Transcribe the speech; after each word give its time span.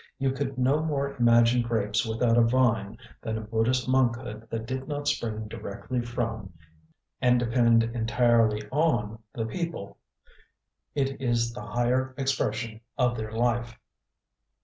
You 0.17 0.31
could 0.31 0.57
no 0.57 0.81
more 0.81 1.15
imagine 1.17 1.61
grapes 1.61 2.07
without 2.07 2.35
a 2.35 2.41
vine 2.41 2.97
than 3.21 3.37
a 3.37 3.41
Buddhist 3.41 3.87
monkhood 3.87 4.47
that 4.49 4.65
did 4.65 4.87
not 4.87 5.07
spring 5.07 5.47
directly 5.47 6.01
from, 6.01 6.51
and 7.21 7.39
depend 7.39 7.83
entirely 7.83 8.67
on, 8.71 9.19
the 9.33 9.45
people. 9.45 9.99
It 10.95 11.21
is 11.21 11.53
the 11.53 11.61
higher 11.61 12.15
expression 12.17 12.81
of 12.97 13.15
their 13.15 13.31
life. 13.31 13.77